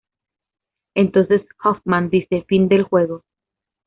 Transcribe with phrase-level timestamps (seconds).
[0.95, 3.21] Entonces Hoffman dice "Fin del juego".